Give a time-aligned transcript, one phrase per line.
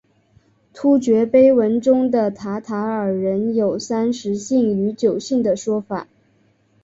[0.73, 6.07] 突厥碑文中的塔塔尔人有三十姓与九姓的说法。